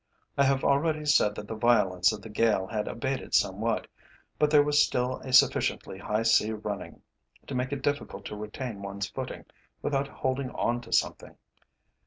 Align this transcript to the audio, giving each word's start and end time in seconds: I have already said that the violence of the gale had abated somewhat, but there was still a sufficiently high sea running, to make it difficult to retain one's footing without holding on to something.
I 0.35 0.45
have 0.45 0.63
already 0.63 1.05
said 1.05 1.35
that 1.35 1.47
the 1.47 1.53
violence 1.53 2.11
of 2.11 2.23
the 2.23 2.29
gale 2.29 2.65
had 2.65 2.87
abated 2.87 3.35
somewhat, 3.35 3.85
but 4.39 4.49
there 4.49 4.63
was 4.63 4.83
still 4.83 5.19
a 5.19 5.31
sufficiently 5.31 5.99
high 5.99 6.23
sea 6.23 6.53
running, 6.53 7.03
to 7.45 7.53
make 7.53 7.71
it 7.71 7.83
difficult 7.83 8.25
to 8.25 8.35
retain 8.35 8.81
one's 8.81 9.07
footing 9.07 9.45
without 9.83 10.07
holding 10.07 10.49
on 10.55 10.81
to 10.81 10.91
something. 10.91 11.35